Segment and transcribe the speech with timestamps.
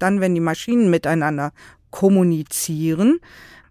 [0.00, 1.52] Dann, wenn die Maschinen miteinander
[1.90, 3.20] kommunizieren,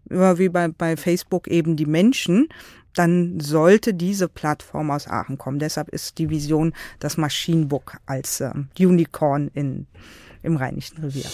[0.05, 2.47] wie bei, bei Facebook eben die Menschen,
[2.95, 5.59] dann sollte diese Plattform aus Aachen kommen.
[5.59, 9.85] Deshalb ist die Vision das Maschinenbook als äh, Unicorn in,
[10.43, 11.25] im Rheinischen Revier.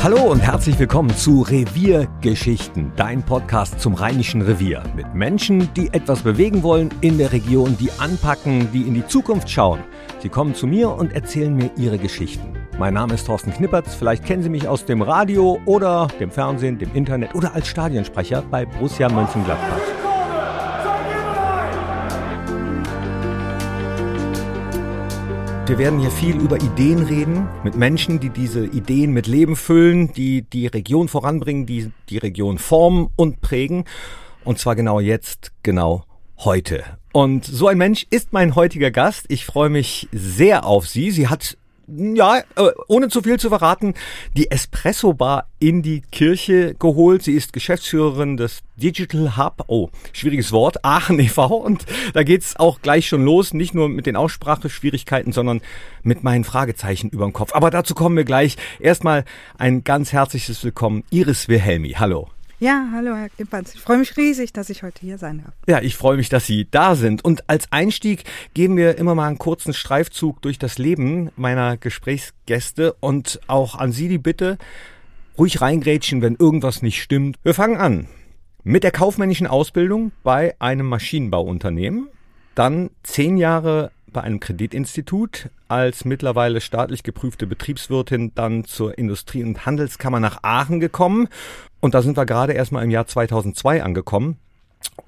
[0.00, 4.84] Hallo und herzlich willkommen zu Reviergeschichten, dein Podcast zum Rheinischen Revier.
[4.94, 9.50] Mit Menschen, die etwas bewegen wollen in der Region, die anpacken, die in die Zukunft
[9.50, 9.80] schauen.
[10.22, 12.52] Sie kommen zu mir und erzählen mir ihre Geschichten.
[12.78, 13.96] Mein Name ist Thorsten Knippertz.
[13.96, 18.44] Vielleicht kennen Sie mich aus dem Radio oder dem Fernsehen, dem Internet oder als Stadionsprecher
[18.48, 19.80] bei Borussia Mönchengladbach.
[25.66, 30.12] Wir werden hier viel über Ideen reden, mit Menschen, die diese Ideen mit Leben füllen,
[30.12, 33.86] die die Region voranbringen, die die Region formen und prägen.
[34.44, 36.04] Und zwar genau jetzt, genau
[36.38, 36.84] heute.
[37.12, 39.26] Und so ein Mensch ist mein heutiger Gast.
[39.28, 41.10] Ich freue mich sehr auf sie.
[41.10, 43.94] Sie hat ja, äh, ohne zu viel zu verraten,
[44.36, 47.22] die Espresso Bar in die Kirche geholt.
[47.22, 51.46] Sie ist Geschäftsführerin des Digital Hub, oh, schwieriges Wort, Aachen e.V.
[51.46, 55.60] Und da geht's auch gleich schon los, nicht nur mit den Ausspracheschwierigkeiten, sondern
[56.02, 57.54] mit meinen Fragezeichen über dem Kopf.
[57.54, 58.56] Aber dazu kommen wir gleich.
[58.80, 59.24] Erstmal
[59.58, 61.90] ein ganz herzliches Willkommen, Iris Wilhelmi.
[61.98, 62.28] Hallo.
[62.62, 63.74] Ja, hallo Herr Klimpanz.
[63.74, 65.52] Ich freue mich riesig, dass ich heute hier sein darf.
[65.66, 67.24] Ja, ich freue mich, dass Sie da sind.
[67.24, 68.22] Und als Einstieg
[68.54, 73.90] geben wir immer mal einen kurzen Streifzug durch das Leben meiner Gesprächsgäste und auch an
[73.90, 74.58] Sie die Bitte,
[75.36, 77.36] ruhig reingrätschen, wenn irgendwas nicht stimmt.
[77.42, 78.06] Wir fangen an
[78.62, 82.10] mit der kaufmännischen Ausbildung bei einem Maschinenbauunternehmen,
[82.54, 89.66] dann zehn Jahre bei einem Kreditinstitut, als mittlerweile staatlich geprüfte Betriebswirtin dann zur Industrie- und
[89.66, 91.28] Handelskammer nach Aachen gekommen
[91.82, 94.38] und da sind wir gerade erstmal im Jahr 2002 angekommen.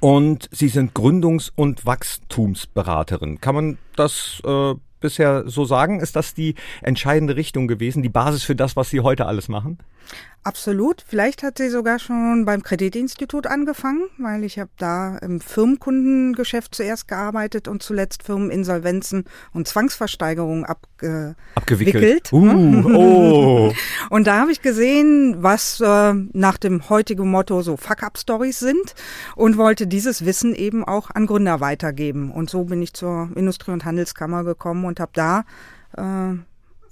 [0.01, 3.41] Und Sie sind Gründungs- und Wachstumsberaterin.
[3.41, 6.01] Kann man das äh, bisher so sagen?
[6.01, 9.79] Ist das die entscheidende Richtung gewesen, die Basis für das, was Sie heute alles machen?
[10.45, 11.03] Absolut.
[11.09, 17.09] Vielleicht hat sie sogar schon beim Kreditinstitut angefangen, weil ich habe da im Firmenkundengeschäft zuerst
[17.09, 22.31] gearbeitet und zuletzt Firmeninsolvenzen und Zwangsversteigerungen abge abgewickelt.
[22.31, 23.73] Uh, oh.
[24.11, 28.95] und da habe ich gesehen, was äh, nach dem heutigen Motto so Fuck-up-Stories sind
[29.37, 32.31] und wollte dieses Wissen eben auch an Gründer weitergeben.
[32.31, 35.45] Und so bin ich zur Industrie- und Handelskammer gekommen und habe da
[35.97, 36.37] äh,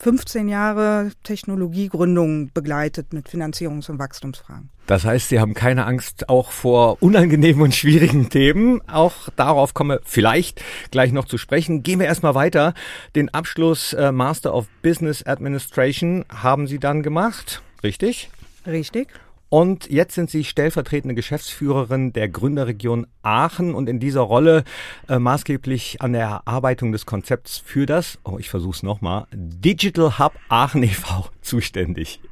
[0.03, 4.69] 15 Jahre Technologiegründung begleitet mit Finanzierungs- und Wachstumsfragen.
[4.89, 8.81] Das heißt, Sie haben keine Angst auch vor unangenehmen und schwierigen Themen.
[8.89, 10.61] Auch darauf komme vielleicht
[10.91, 11.85] gleich noch zu sprechen.
[11.85, 12.75] Gehen wir erstmal weiter.
[13.15, 18.29] Den Abschluss äh, Master of Business Administration haben Sie dann gemacht, richtig?
[18.67, 19.07] Richtig.
[19.53, 24.65] Und jetzt sind Sie stellvertretende Geschäftsführerin der Gründerregion Aachen und in dieser Rolle
[25.11, 30.19] äh, maßgeblich an der Erarbeitung des Konzepts für das, oh, ich versuche es nochmal, Digital
[30.19, 31.29] Hub Aachen e.V.
[31.43, 32.23] zuständig.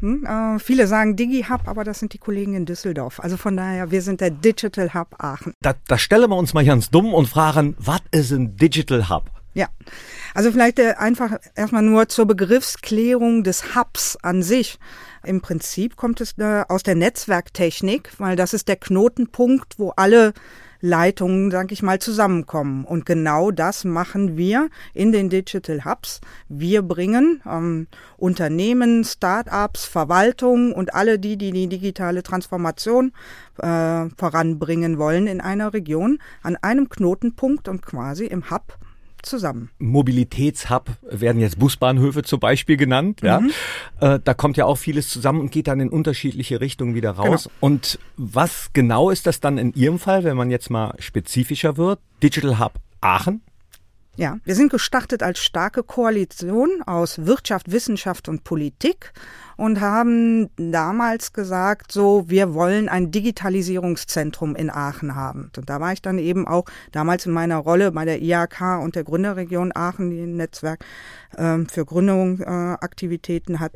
[0.00, 3.20] Hm, äh, viele sagen Digi-Hub, aber das sind die Kollegen in Düsseldorf.
[3.20, 5.54] Also von daher, wir sind der Digital Hub Aachen.
[5.62, 9.30] Da, da stellen wir uns mal ganz dumm und fragen, was ist ein Digital Hub?
[9.54, 9.68] Ja,
[10.34, 14.78] also vielleicht äh, einfach erstmal nur zur Begriffsklärung des Hubs an sich.
[15.24, 20.32] Im Prinzip kommt es äh, aus der Netzwerktechnik, weil das ist der Knotenpunkt, wo alle
[20.80, 22.84] Leitungen, sag ich mal, zusammenkommen.
[22.84, 26.20] Und genau das machen wir in den Digital Hubs.
[26.48, 27.86] Wir bringen ähm,
[28.16, 33.12] Unternehmen, Start-ups, Verwaltung und alle die, die die digitale Transformation
[33.58, 38.78] äh, voranbringen wollen in einer Region an einem Knotenpunkt und quasi im Hub
[39.22, 39.70] zusammen.
[39.78, 43.20] Mobilitätshub werden jetzt Busbahnhöfe zum Beispiel genannt.
[43.22, 43.50] Ja, mhm.
[44.00, 47.44] äh, da kommt ja auch vieles zusammen und geht dann in unterschiedliche Richtungen wieder raus.
[47.44, 47.54] Genau.
[47.60, 52.00] Und was genau ist das dann in Ihrem Fall, wenn man jetzt mal spezifischer wird?
[52.22, 53.42] Digital Hub Aachen?
[54.20, 59.14] Ja, wir sind gestartet als starke Koalition aus Wirtschaft, Wissenschaft und Politik
[59.56, 65.50] und haben damals gesagt, so, wir wollen ein Digitalisierungszentrum in Aachen haben.
[65.56, 68.94] Und da war ich dann eben auch damals in meiner Rolle bei der IAK und
[68.94, 70.84] der Gründerregion Aachen, die ein Netzwerk
[71.38, 73.72] äh, für Gründungsaktivitäten äh, hat,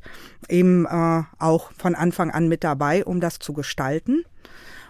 [0.50, 4.26] eben äh, auch von Anfang an mit dabei, um das zu gestalten.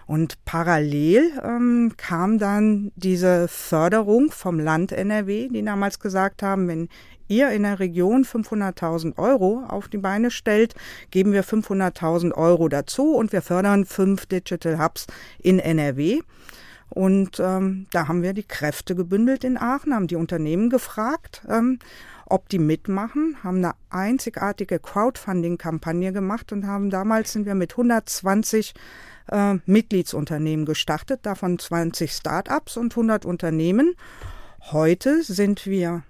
[0.07, 6.89] Und parallel ähm, kam dann diese Förderung vom Land NRW, die damals gesagt haben, wenn
[7.27, 10.75] ihr in der Region 500.000 Euro auf die Beine stellt,
[11.09, 15.07] geben wir 500.000 Euro dazu und wir fördern fünf Digital Hubs
[15.39, 16.21] in NRW.
[16.89, 21.79] Und ähm, da haben wir die Kräfte gebündelt in Aachen, haben die Unternehmen gefragt, ähm,
[22.27, 28.73] ob die mitmachen, haben eine einzigartige Crowdfunding-Kampagne gemacht und haben damals sind wir mit 120
[29.31, 33.95] äh, Mitgliedsunternehmen gestartet, davon 20 Start-ups und 100 Unternehmen.
[34.71, 36.03] Heute sind wir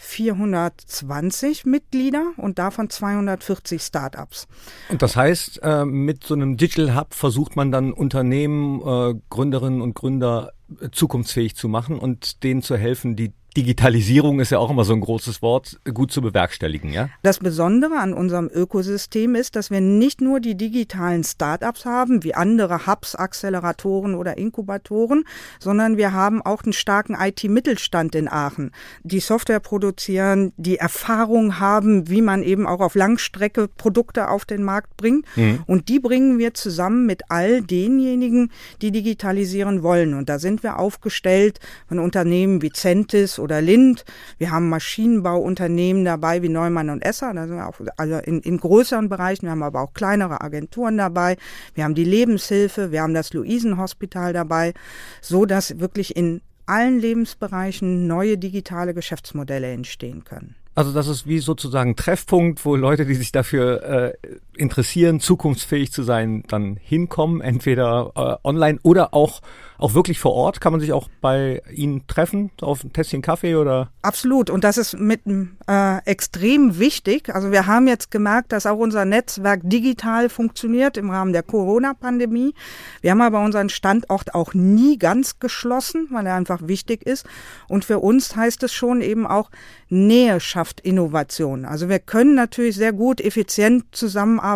[0.00, 4.46] 420 Mitglieder und davon 240 Startups.
[4.90, 9.80] Und das heißt, äh, mit so einem Digital Hub versucht man dann Unternehmen, äh, Gründerinnen
[9.80, 14.70] und Gründer äh, zukunftsfähig zu machen und denen zu helfen, die Digitalisierung ist ja auch
[14.70, 17.08] immer so ein großes Wort, gut zu bewerkstelligen, ja?
[17.22, 22.34] Das Besondere an unserem Ökosystem ist, dass wir nicht nur die digitalen Startups haben, wie
[22.34, 25.24] andere Hubs, Acceleratoren oder Inkubatoren,
[25.58, 28.70] sondern wir haben auch einen starken IT-Mittelstand in Aachen,
[29.02, 34.62] die Software produzieren, die Erfahrung haben, wie man eben auch auf Langstrecke Produkte auf den
[34.62, 35.24] Markt bringt.
[35.36, 35.60] Mhm.
[35.66, 38.52] Und die bringen wir zusammen mit all denjenigen,
[38.82, 40.14] die digitalisieren wollen.
[40.14, 44.04] Und da sind wir aufgestellt von Unternehmen wie Centis oder Lind.
[44.38, 48.58] Wir haben Maschinenbauunternehmen dabei wie Neumann und Esser, da sind wir auch also in, in
[48.58, 49.46] größeren Bereichen.
[49.46, 51.36] Wir haben aber auch kleinere Agenturen dabei.
[51.74, 54.74] Wir haben die Lebenshilfe, wir haben das Luisenhospital dabei,
[55.20, 60.54] so dass wirklich in allen Lebensbereichen neue digitale Geschäftsmodelle entstehen können.
[60.74, 64.12] Also das ist wie sozusagen Treffpunkt, wo Leute, die sich dafür äh,
[64.58, 69.40] interessieren, zukunftsfähig zu sein, dann hinkommen, entweder äh, online oder auch
[69.78, 70.60] auch wirklich vor Ort.
[70.60, 73.90] Kann man sich auch bei Ihnen treffen auf ein Tässchen Kaffee oder?
[74.02, 74.50] Absolut.
[74.50, 77.34] Und das ist mit äh, extrem wichtig.
[77.34, 82.54] Also wir haben jetzt gemerkt, dass auch unser Netzwerk digital funktioniert im Rahmen der Corona-Pandemie.
[83.00, 87.26] Wir haben aber unseren Standort auch nie ganz geschlossen, weil er einfach wichtig ist.
[87.68, 89.50] Und für uns heißt es schon eben auch
[89.88, 91.64] Nähe schafft Innovation.
[91.64, 94.47] Also wir können natürlich sehr gut effizient zusammenarbeiten,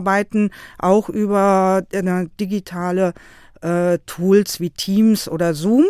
[0.78, 3.12] auch über eine digitale
[3.62, 5.84] äh, Tools wie Teams oder Zoom.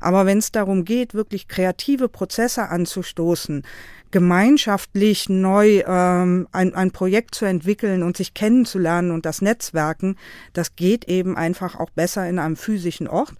[0.00, 3.64] Aber wenn es darum geht, wirklich kreative Prozesse anzustoßen,
[4.10, 10.16] gemeinschaftlich neu ähm, ein, ein Projekt zu entwickeln und sich kennenzulernen und das Netzwerken,
[10.52, 13.34] das geht eben einfach auch besser in einem physischen Ort.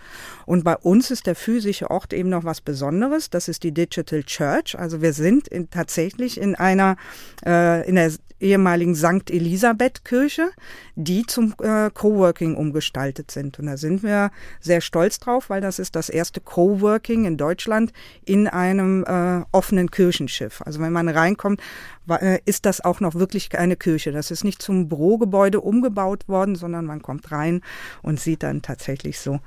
[0.45, 3.31] Und bei uns ist der physische Ort eben noch was Besonderes.
[3.31, 4.79] Das ist die Digital Church.
[4.79, 6.97] Also wir sind in, tatsächlich in einer,
[7.45, 9.31] äh, in der ehemaligen St.
[9.31, 10.51] Elisabeth Kirche,
[10.95, 13.59] die zum äh, Coworking umgestaltet sind.
[13.59, 14.31] Und da sind wir
[14.61, 17.93] sehr stolz drauf, weil das ist das erste Coworking in Deutschland
[18.25, 20.56] in einem äh, offenen Kirchenschiff.
[20.65, 21.61] Also wenn man reinkommt,
[22.09, 24.13] äh, ist das auch noch wirklich eine Kirche.
[24.13, 27.61] Das ist nicht zum Bürogebäude umgebaut worden, sondern man kommt rein
[28.03, 29.41] und sieht dann tatsächlich so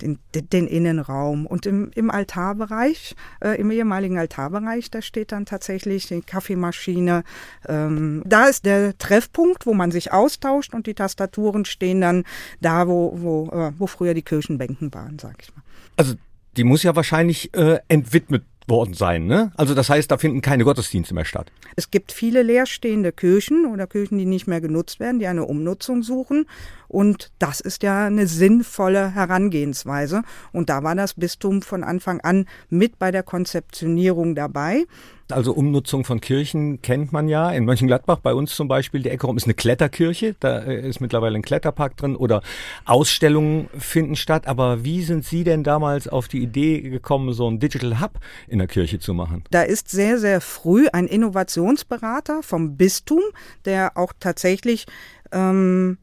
[0.00, 1.46] den, den Innenraum.
[1.46, 7.24] Und im, im Altarbereich, äh, im ehemaligen Altarbereich, da steht dann tatsächlich die Kaffeemaschine.
[7.66, 12.24] Ähm, da ist der Treffpunkt, wo man sich austauscht und die Tastaturen stehen dann
[12.60, 15.62] da, wo, wo, äh, wo früher die Kirchenbänken waren, sag ich mal.
[15.96, 16.14] Also
[16.56, 19.26] die muss ja wahrscheinlich äh, entwidmet worden sein.
[19.26, 19.52] Ne?
[19.56, 21.52] Also das heißt, da finden keine Gottesdienste mehr statt.
[21.76, 26.02] Es gibt viele leerstehende Kirchen oder Kirchen, die nicht mehr genutzt werden, die eine Umnutzung
[26.02, 26.46] suchen.
[26.94, 30.22] Und das ist ja eine sinnvolle Herangehensweise.
[30.52, 34.84] Und da war das Bistum von Anfang an mit bei der Konzeptionierung dabei.
[35.28, 37.50] Also Umnutzung von Kirchen kennt man ja.
[37.50, 40.36] In Mönchengladbach bei uns zum Beispiel, die Ecke rum ist eine Kletterkirche.
[40.38, 42.42] Da äh, ist mittlerweile ein Kletterpark drin oder
[42.84, 44.46] Ausstellungen finden statt.
[44.46, 48.58] Aber wie sind Sie denn damals auf die Idee gekommen, so ein Digital Hub in
[48.60, 49.42] der Kirche zu machen?
[49.50, 53.22] Da ist sehr, sehr früh ein Innovationsberater vom Bistum,
[53.64, 54.86] der auch tatsächlich
[55.32, 55.98] ähm,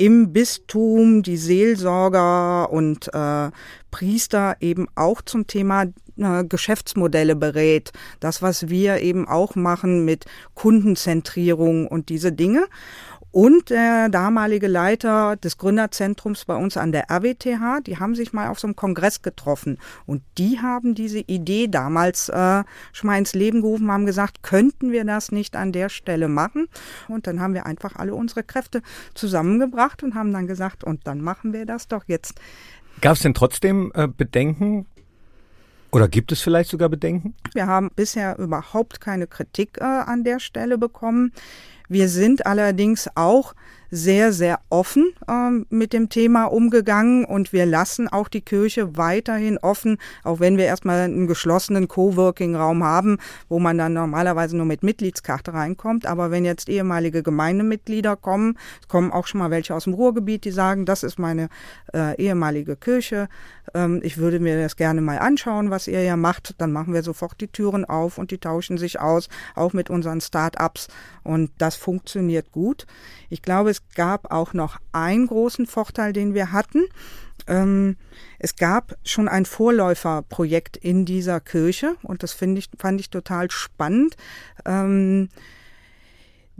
[0.00, 3.50] im Bistum die Seelsorger und äh,
[3.90, 5.84] Priester eben auch zum Thema
[6.16, 7.92] äh, Geschäftsmodelle berät.
[8.18, 10.24] Das, was wir eben auch machen mit
[10.54, 12.66] Kundenzentrierung und diese Dinge
[13.32, 18.48] und der damalige Leiter des Gründerzentrums bei uns an der RWTH, die haben sich mal
[18.48, 23.34] auf so einem Kongress getroffen und die haben diese Idee damals äh, schon mal ins
[23.34, 26.66] Leben gerufen, haben gesagt, könnten wir das nicht an der Stelle machen?
[27.08, 28.82] Und dann haben wir einfach alle unsere Kräfte
[29.14, 32.34] zusammengebracht und haben dann gesagt, und dann machen wir das doch jetzt.
[33.00, 34.86] Gab es denn trotzdem äh, Bedenken
[35.92, 37.34] oder gibt es vielleicht sogar Bedenken?
[37.52, 41.32] Wir haben bisher überhaupt keine Kritik äh, an der Stelle bekommen.
[41.90, 43.52] Wir sind allerdings auch
[43.90, 49.58] sehr, sehr offen ähm, mit dem Thema umgegangen und wir lassen auch die Kirche weiterhin
[49.58, 53.18] offen, auch wenn wir erstmal einen geschlossenen Coworking-Raum haben,
[53.48, 56.06] wo man dann normalerweise nur mit Mitgliedskarte reinkommt.
[56.06, 60.44] Aber wenn jetzt ehemalige Gemeindemitglieder kommen, es kommen auch schon mal welche aus dem Ruhrgebiet,
[60.44, 61.48] die sagen, das ist meine
[61.92, 63.28] äh, ehemalige Kirche,
[63.74, 67.02] ähm, ich würde mir das gerne mal anschauen, was ihr ja macht, dann machen wir
[67.02, 70.88] sofort die Türen auf und die tauschen sich aus, auch mit unseren Start-ups
[71.22, 72.86] und das funktioniert gut.
[73.28, 76.84] Ich glaube, es gab auch noch einen großen Vorteil, den wir hatten.
[77.46, 77.96] Ähm,
[78.38, 84.16] es gab schon ein Vorläuferprojekt in dieser Kirche und das ich, fand ich total spannend.
[84.64, 85.28] Ähm,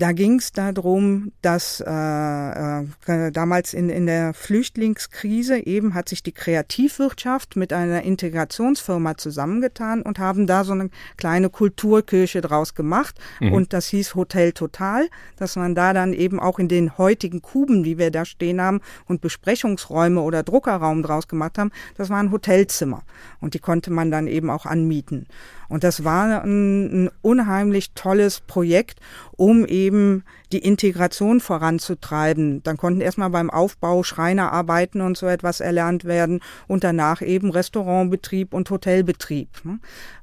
[0.00, 6.22] Da ging es darum, dass äh, äh, damals in, in der Flüchtlingskrise eben hat sich
[6.22, 10.88] die Kreativwirtschaft mit einer Integrationsfirma zusammengetan und haben da so eine
[11.18, 13.20] kleine Kulturkirche draus gemacht.
[13.40, 13.52] Mhm.
[13.52, 17.82] Und das hieß Hotel Total, dass man da dann eben auch in den heutigen Kuben,
[17.82, 23.02] die wir da stehen haben, und Besprechungsräume oder Druckerraum draus gemacht haben, das waren Hotelzimmer.
[23.42, 25.26] Und die konnte man dann eben auch anmieten.
[25.68, 28.98] Und das war ein, ein unheimlich tolles Projekt,
[29.36, 29.89] um eben
[30.52, 32.62] die Integration voranzutreiben.
[32.62, 37.50] Dann konnten erstmal beim Aufbau Schreiner arbeiten und so etwas erlernt werden und danach eben
[37.50, 39.48] Restaurantbetrieb und Hotelbetrieb.
[39.64, 39.78] Ne?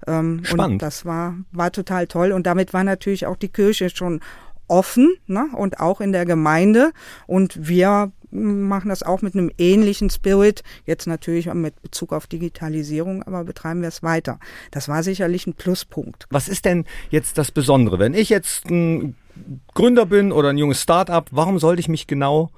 [0.07, 0.73] Ähm, Spannend.
[0.73, 2.31] Und das war, war total toll.
[2.31, 4.21] Und damit war natürlich auch die Kirche schon
[4.67, 5.47] offen ne?
[5.55, 6.91] und auch in der Gemeinde.
[7.25, 13.23] Und wir machen das auch mit einem ähnlichen Spirit, jetzt natürlich mit Bezug auf Digitalisierung,
[13.23, 14.39] aber betreiben wir es weiter.
[14.71, 16.25] Das war sicherlich ein Pluspunkt.
[16.29, 17.99] Was ist denn jetzt das Besondere?
[17.99, 19.15] Wenn ich jetzt ein
[19.73, 22.49] Gründer bin oder ein junges Start-up, warum sollte ich mich genau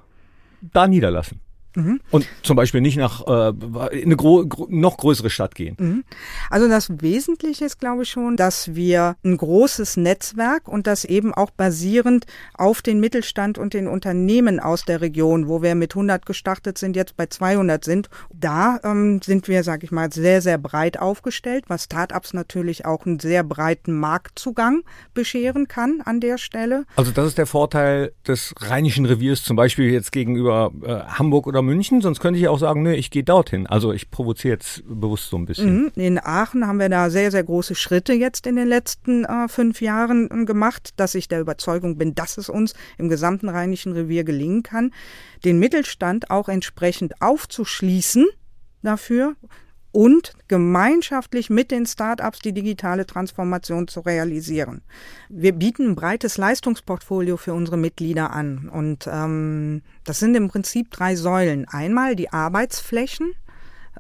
[0.61, 1.41] da niederlassen?
[1.75, 1.99] Mhm.
[2.11, 5.75] Und zum Beispiel nicht nach äh, in eine gro noch größere Stadt gehen.
[5.79, 6.03] Mhm.
[6.49, 11.33] Also das Wesentliche ist, glaube ich, schon, dass wir ein großes Netzwerk und das eben
[11.33, 16.25] auch basierend auf den Mittelstand und den Unternehmen aus der Region, wo wir mit 100
[16.25, 18.09] gestartet sind, jetzt bei 200 sind.
[18.33, 23.05] Da ähm, sind wir, sage ich mal, sehr, sehr breit aufgestellt, was Startups natürlich auch
[23.05, 24.81] einen sehr breiten Marktzugang
[25.13, 26.85] bescheren kann an der Stelle.
[26.95, 31.61] Also das ist der Vorteil des Rheinischen Reviers zum Beispiel jetzt gegenüber äh, Hamburg oder
[31.69, 33.67] München, sonst könnte ich auch sagen, nö, ich gehe dorthin.
[33.67, 35.83] Also ich provoziere jetzt bewusst so ein bisschen.
[35.83, 35.91] Mhm.
[35.95, 39.79] In Aachen haben wir da sehr, sehr große Schritte jetzt in den letzten äh, fünf
[39.79, 44.23] Jahren äh, gemacht, dass ich der Überzeugung bin, dass es uns im gesamten Rheinischen Revier
[44.23, 44.91] gelingen kann,
[45.45, 48.25] den Mittelstand auch entsprechend aufzuschließen
[48.81, 49.35] dafür
[49.91, 54.81] und gemeinschaftlich mit den Startups die digitale Transformation zu realisieren.
[55.29, 60.91] Wir bieten ein breites Leistungsportfolio für unsere Mitglieder an und ähm, das sind im Prinzip
[60.91, 61.67] drei Säulen.
[61.67, 63.33] Einmal die Arbeitsflächen,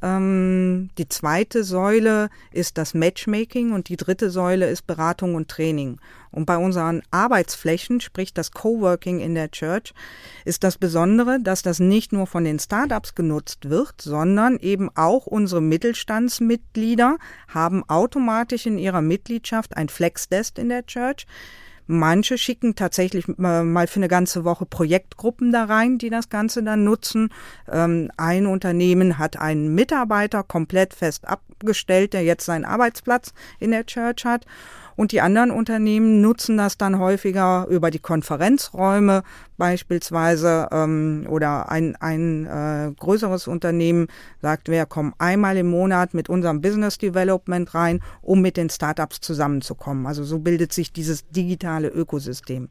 [0.01, 5.99] ähm, die zweite Säule ist das Matchmaking und die dritte Säule ist Beratung und Training.
[6.31, 9.93] Und bei unseren Arbeitsflächen, sprich das Coworking in der Church,
[10.45, 15.25] ist das Besondere, dass das nicht nur von den Startups genutzt wird, sondern eben auch
[15.25, 17.17] unsere Mittelstandsmitglieder
[17.47, 21.25] haben automatisch in ihrer Mitgliedschaft ein Flexdesk in der Church.
[21.91, 26.61] Manche schicken tatsächlich äh, mal für eine ganze Woche Projektgruppen da rein, die das Ganze
[26.61, 27.29] dann nutzen.
[27.67, 33.87] Ähm, ein Unternehmen hat einen Mitarbeiter komplett fest abgestellt, der jetzt seinen Arbeitsplatz in der
[33.87, 34.45] Church hat.
[34.99, 39.23] Und die anderen Unternehmen nutzen das dann häufiger über die Konferenzräume
[39.57, 44.07] beispielsweise ähm, oder ein, ein äh, größeres Unternehmen
[44.41, 49.21] sagt, wir kommen einmal im Monat mit unserem Business Development rein, um mit den Startups
[49.21, 50.05] zusammenzukommen.
[50.05, 52.67] Also so bildet sich dieses digitale Ökosystem.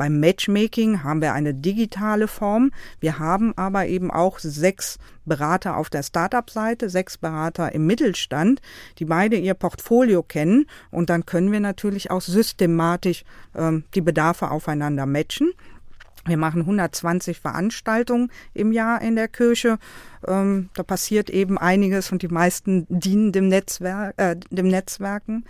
[0.00, 2.70] Beim Matchmaking haben wir eine digitale Form.
[3.00, 8.62] Wir haben aber eben auch sechs Berater auf der Startup-Seite, sechs Berater im Mittelstand,
[8.98, 10.64] die beide ihr Portfolio kennen.
[10.90, 15.52] Und dann können wir natürlich auch systematisch ähm, die Bedarfe aufeinander matchen.
[16.24, 19.78] Wir machen 120 Veranstaltungen im Jahr in der Kirche.
[20.26, 25.44] Ähm, da passiert eben einiges und die meisten dienen dem, Netzwerk, äh, dem Netzwerken.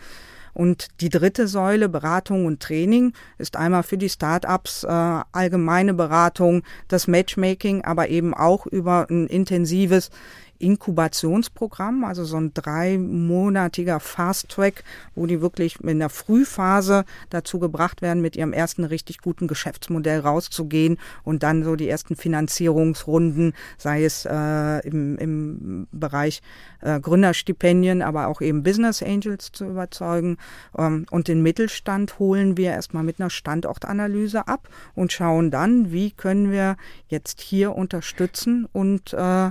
[0.52, 6.62] Und die dritte Säule, Beratung und Training, ist einmal für die Startups äh, allgemeine Beratung,
[6.88, 10.11] das Matchmaking, aber eben auch über ein intensives
[10.60, 18.02] Inkubationsprogramm, also so ein dreimonatiger Fast Track, wo die wirklich in der Frühphase dazu gebracht
[18.02, 24.04] werden, mit ihrem ersten richtig guten Geschäftsmodell rauszugehen und dann so die ersten Finanzierungsrunden, sei
[24.04, 26.42] es äh, im, im Bereich
[26.80, 30.36] äh, Gründerstipendien, aber auch eben Business Angels zu überzeugen.
[30.76, 36.10] Ähm, und den Mittelstand holen wir erstmal mit einer Standortanalyse ab und schauen dann, wie
[36.10, 36.76] können wir
[37.08, 39.50] jetzt hier unterstützen und äh,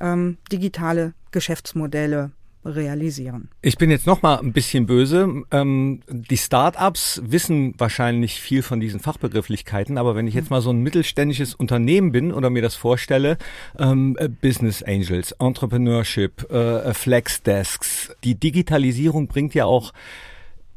[0.00, 2.32] ähm, digitale Geschäftsmodelle
[2.64, 3.48] realisieren.
[3.62, 5.44] Ich bin jetzt noch mal ein bisschen böse.
[5.50, 10.70] Ähm, die Startups wissen wahrscheinlich viel von diesen Fachbegrifflichkeiten, aber wenn ich jetzt mal so
[10.70, 13.38] ein mittelständisches Unternehmen bin oder mir das vorstelle,
[13.78, 19.92] ähm, äh, Business Angels, Entrepreneurship, äh, Flexdesks, die Digitalisierung bringt ja auch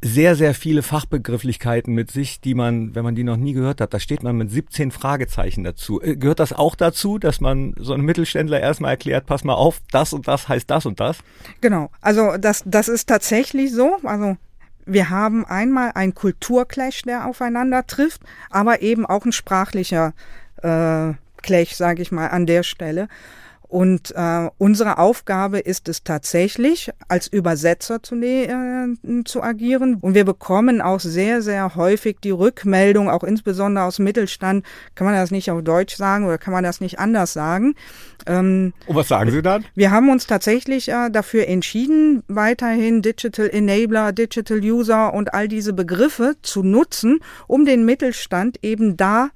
[0.04, 3.94] sehr, sehr viele Fachbegrifflichkeiten mit sich, die man, wenn man die noch nie gehört hat,
[3.94, 6.00] da steht man mit 17 Fragezeichen dazu.
[6.02, 9.80] Äh, gehört das auch dazu, dass man so einem Mittelständler erstmal erklärt, pass mal auf,
[9.90, 11.18] das und das heißt das und das?
[11.62, 13.96] Genau, also das, das ist tatsächlich so.
[14.02, 14.36] Also
[14.84, 18.20] wir haben einmal ein Kulturclash, der aufeinander trifft,
[18.50, 20.12] aber eben auch ein sprachlicher
[20.62, 23.08] äh, Clash, sage ich mal, an der Stelle.
[23.68, 28.86] Und äh, unsere Aufgabe ist es tatsächlich, als Übersetzer zu, äh,
[29.24, 29.96] zu agieren.
[30.00, 35.14] Und wir bekommen auch sehr, sehr häufig die Rückmeldung, auch insbesondere aus Mittelstand, kann man
[35.14, 37.74] das nicht auf Deutsch sagen oder kann man das nicht anders sagen.
[38.26, 39.64] Ähm, und was sagen Sie dann?
[39.74, 45.72] Wir haben uns tatsächlich äh, dafür entschieden, weiterhin Digital Enabler, Digital User und all diese
[45.72, 49.30] Begriffe zu nutzen, um den Mittelstand eben da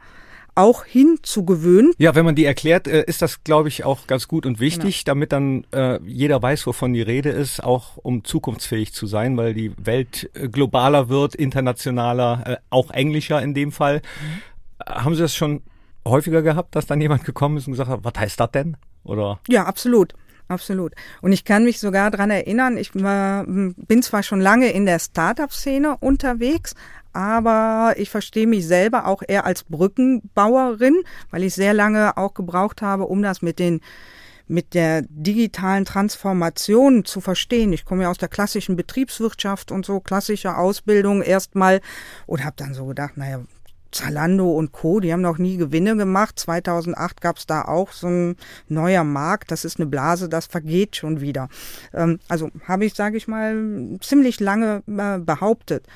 [0.58, 1.92] auch hinzugewöhnen.
[1.98, 5.04] Ja, wenn man die erklärt, äh, ist das, glaube ich, auch ganz gut und wichtig,
[5.04, 5.14] genau.
[5.14, 9.54] damit dann äh, jeder weiß, wovon die Rede ist, auch um zukunftsfähig zu sein, weil
[9.54, 14.02] die Welt äh, globaler wird, internationaler, äh, auch englischer in dem Fall.
[14.02, 14.86] Mhm.
[14.86, 15.62] Haben Sie das schon
[16.04, 18.76] häufiger gehabt, dass dann jemand gekommen ist und gesagt hat, was heißt das denn?
[19.04, 19.38] Oder?
[19.48, 20.14] Ja, absolut.
[20.48, 20.94] Absolut.
[21.20, 24.98] Und ich kann mich sogar dran erinnern, ich war, bin zwar schon lange in der
[24.98, 26.74] Startup-Szene unterwegs,
[27.12, 30.96] aber ich verstehe mich selber auch eher als Brückenbauerin,
[31.30, 33.80] weil ich sehr lange auch gebraucht habe, um das mit den
[34.50, 37.72] mit der digitalen Transformation zu verstehen.
[37.74, 41.82] Ich komme ja aus der klassischen Betriebswirtschaft und so klassische Ausbildung erstmal
[42.26, 43.40] und habe dann so gedacht, naja,
[43.90, 46.38] Zalando und Co., die haben noch nie Gewinne gemacht.
[46.38, 48.36] 2008 gab es da auch so ein
[48.68, 49.50] neuer Markt.
[49.50, 51.48] Das ist eine Blase, das vergeht schon wieder.
[51.94, 55.86] Ähm, also habe ich, sage ich mal, ziemlich lange äh, behauptet.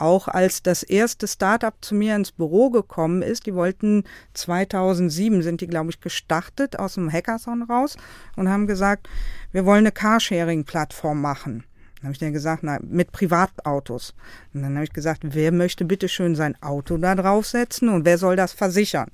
[0.00, 5.60] Auch als das erste Startup zu mir ins Büro gekommen ist, die wollten 2007 sind
[5.60, 7.98] die, glaube ich, gestartet aus dem Hackathon raus
[8.34, 9.10] und haben gesagt,
[9.52, 11.64] wir wollen eine Carsharing-Plattform machen.
[11.96, 14.14] Dann habe ich dann gesagt, na, mit Privatautos.
[14.54, 18.16] Und dann habe ich gesagt, wer möchte bitte schön sein Auto da draufsetzen und wer
[18.16, 19.10] soll das versichern?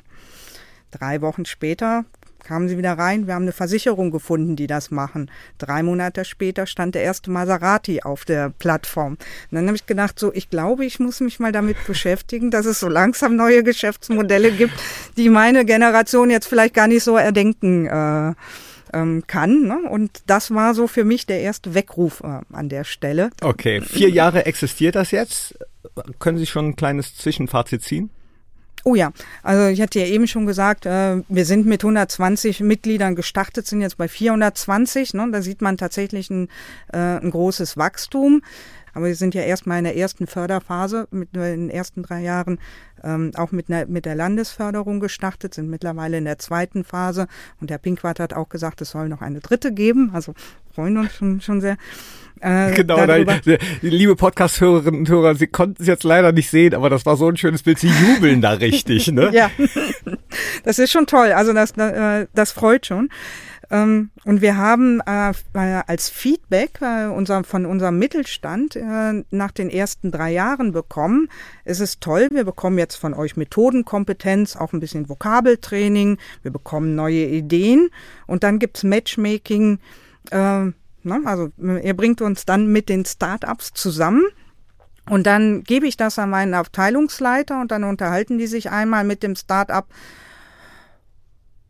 [0.93, 2.05] Drei Wochen später
[2.47, 5.31] kamen sie wieder rein, wir haben eine Versicherung gefunden, die das machen.
[5.59, 9.15] Drei Monate später stand der erste Maserati auf der Plattform.
[9.15, 9.19] Und
[9.51, 12.79] dann habe ich gedacht, so, ich glaube, ich muss mich mal damit beschäftigen, dass es
[12.79, 14.75] so langsam neue Geschäftsmodelle gibt,
[15.17, 18.35] die meine Generation jetzt vielleicht gar nicht so erdenken äh,
[18.93, 19.63] ähm, kann.
[19.63, 19.81] Ne?
[19.91, 23.31] Und das war so für mich der erste Weckruf äh, an der Stelle.
[23.43, 25.59] Okay, vier Jahre existiert das jetzt.
[26.21, 28.11] Können Sie schon ein kleines Zwischenfazit ziehen?
[28.89, 29.11] Oh ja,
[29.43, 33.81] also ich hatte ja eben schon gesagt, äh, wir sind mit 120 Mitgliedern gestartet, sind
[33.81, 35.13] jetzt bei 420.
[35.15, 35.29] Ne?
[35.33, 36.47] Da sieht man tatsächlich ein,
[36.93, 38.43] äh, ein großes Wachstum.
[38.97, 42.59] Aber wir sind ja erstmal in der ersten Förderphase, mit in den ersten drei Jahren
[43.05, 47.27] ähm, auch mit, ne, mit der Landesförderung gestartet, sind mittlerweile in der zweiten Phase.
[47.61, 50.13] Und der Pinkwart hat auch gesagt, es soll noch eine dritte geben.
[50.15, 50.33] Also
[50.75, 51.77] freuen uns schon, schon sehr.
[52.41, 53.39] Äh, genau, darüber.
[53.83, 57.29] liebe Podcast-Hörerinnen und Hörer, Sie konnten es jetzt leider nicht sehen, aber das war so
[57.29, 57.79] ein schönes Bild.
[57.79, 59.29] Sie jubeln da richtig, ne?
[59.35, 59.51] ja,
[60.65, 61.33] das ist schon toll.
[61.33, 63.11] Also das, äh, das freut schon.
[63.71, 69.51] Ähm, und wir haben äh, äh, als Feedback äh, unser, von unserem Mittelstand äh, nach
[69.51, 71.29] den ersten drei Jahren bekommen,
[71.65, 76.95] es ist toll, wir bekommen jetzt von euch Methodenkompetenz, auch ein bisschen Vokabeltraining, wir bekommen
[76.95, 77.91] neue Ideen
[78.27, 79.79] und dann gibt's Matchmaking.
[80.31, 80.75] Äh, ne?
[81.25, 84.25] Also ihr bringt uns dann mit den Startups zusammen.
[85.09, 89.23] Und dann gebe ich das an meinen Abteilungsleiter und dann unterhalten die sich einmal mit
[89.23, 89.87] dem Startup,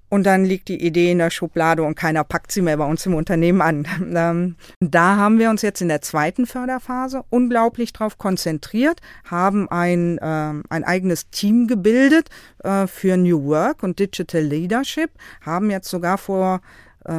[0.08, 3.04] und dann liegt die Idee in der Schublade und keiner packt sie mehr bei uns
[3.06, 3.86] im Unternehmen an.
[4.16, 10.16] Ähm, da haben wir uns jetzt in der zweiten Förderphase unglaublich drauf konzentriert, haben ein,
[10.18, 12.30] äh, ein eigenes Team gebildet
[12.64, 15.10] äh, für New Work und Digital Leadership,
[15.42, 16.60] haben jetzt sogar vor
[17.04, 17.10] äh,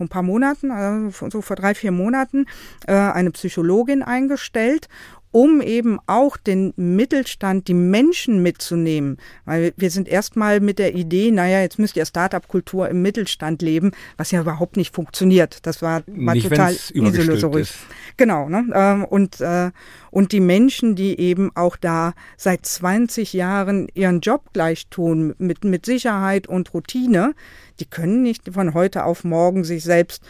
[0.00, 2.46] vor ein paar Monaten, also so vor drei, vier Monaten,
[2.86, 4.88] äh, eine Psychologin eingestellt
[5.32, 9.18] um eben auch den Mittelstand, die Menschen mitzunehmen.
[9.44, 13.92] Weil wir sind erstmal mit der Idee, naja, jetzt müsst ihr Startup-Kultur im Mittelstand leben,
[14.16, 15.58] was ja überhaupt nicht funktioniert.
[15.66, 17.72] Das war, war nicht, total illusorisch.
[18.16, 18.66] Genau, ne?
[18.74, 19.70] Ähm, und, äh,
[20.10, 25.64] und die Menschen, die eben auch da seit 20 Jahren ihren Job gleich tun, mit,
[25.64, 27.34] mit Sicherheit und Routine,
[27.78, 30.22] die können nicht von heute auf morgen sich selbst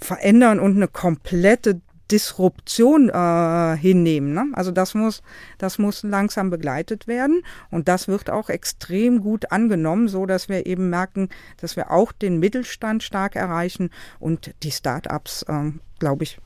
[0.00, 1.80] verändern und eine komplette
[2.10, 4.34] Disruption äh, hinnehmen.
[4.34, 4.46] Ne?
[4.54, 5.22] Also das muss,
[5.58, 10.66] das muss langsam begleitet werden und das wird auch extrem gut angenommen, so dass wir
[10.66, 16.38] eben merken, dass wir auch den Mittelstand stark erreichen und die Start-ups, äh, glaube ich,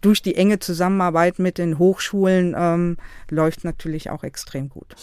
[0.00, 2.96] durch die enge Zusammenarbeit mit den Hochschulen ähm,
[3.28, 4.94] läuft natürlich auch extrem gut.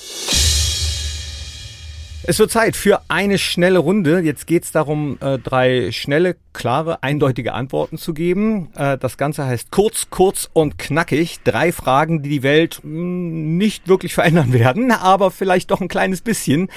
[2.27, 4.19] Es wird Zeit für eine schnelle Runde.
[4.19, 8.69] Jetzt geht es darum, äh, drei schnelle, klare, eindeutige Antworten zu geben.
[8.75, 11.41] Äh, das Ganze heißt kurz, kurz und knackig.
[11.43, 16.21] Drei Fragen, die die Welt hm, nicht wirklich verändern werden, aber vielleicht doch ein kleines
[16.21, 16.69] bisschen.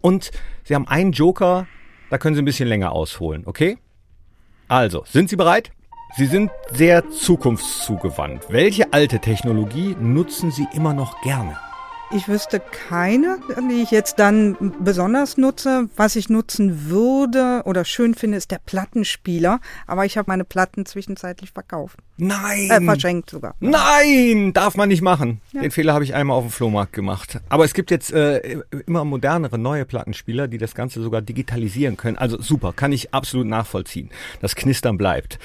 [0.00, 0.30] Und
[0.62, 1.66] Sie haben einen Joker,
[2.10, 3.78] da können Sie ein bisschen länger ausholen, okay?
[4.68, 5.72] Also, sind Sie bereit?
[6.16, 8.44] Sie sind sehr zukunftszugewandt.
[8.50, 11.58] Welche alte Technologie nutzen Sie immer noch gerne?
[12.14, 13.38] Ich wüsste keine,
[13.70, 15.88] die ich jetzt dann besonders nutze.
[15.96, 19.60] Was ich nutzen würde oder schön finde, ist der Plattenspieler.
[19.86, 21.98] Aber ich habe meine Platten zwischenzeitlich verkauft.
[22.18, 22.68] Nein!
[22.70, 23.54] Äh, verschenkt sogar.
[23.60, 24.52] Nein!
[24.52, 25.40] Darf man nicht machen.
[25.52, 25.62] Ja.
[25.62, 27.40] Den Fehler habe ich einmal auf dem Flohmarkt gemacht.
[27.48, 32.18] Aber es gibt jetzt äh, immer modernere, neue Plattenspieler, die das Ganze sogar digitalisieren können.
[32.18, 34.10] Also super, kann ich absolut nachvollziehen.
[34.42, 35.38] Das Knistern bleibt.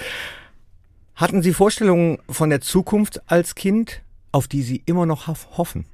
[1.15, 4.01] Hatten Sie Vorstellungen von der Zukunft als Kind,
[4.33, 5.27] auf die Sie immer noch
[5.57, 5.85] hoffen?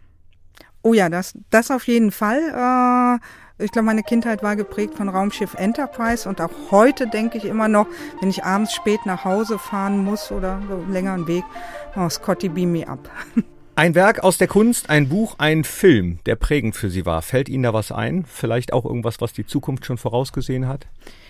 [0.84, 3.20] Oh ja, das, das auf jeden Fall.
[3.60, 7.46] Äh, ich glaube, meine Kindheit war geprägt von Raumschiff Enterprise und auch heute denke ich
[7.46, 7.88] immer noch,
[8.20, 11.46] wenn ich abends spät nach Hause fahren muss oder so einen längeren Weg,
[11.96, 13.10] oh, Scotty beam me up.
[13.76, 17.24] Ein Werk aus der Kunst, ein Buch, ein Film, der prägend für Sie war.
[17.24, 18.24] Fällt Ihnen da was ein?
[18.24, 20.86] Vielleicht auch irgendwas, was die Zukunft schon vorausgesehen hat?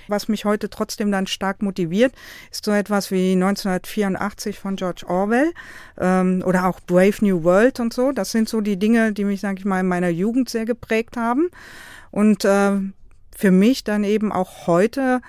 [0.07, 2.13] Was mich heute trotzdem dann stark motiviert,
[2.51, 5.51] ist so etwas wie 1984 von George Orwell
[5.99, 8.11] ähm, oder auch Brave New World und so.
[8.11, 11.17] Das sind so die Dinge, die mich, sage ich mal, in meiner Jugend sehr geprägt
[11.17, 11.49] haben
[12.11, 12.71] und äh,
[13.35, 15.21] für mich dann eben auch heute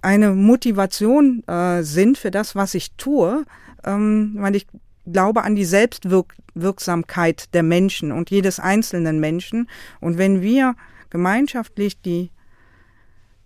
[0.00, 3.44] eine Motivation äh, sind für das, was ich tue,
[3.84, 4.66] ähm, weil ich
[5.10, 9.68] glaube an die Selbstwirksamkeit der Menschen und jedes einzelnen Menschen.
[10.00, 10.74] Und wenn wir
[11.10, 12.30] gemeinschaftlich die